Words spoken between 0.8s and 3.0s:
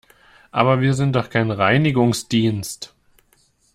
wir sind doch kein Reinigungsdienst!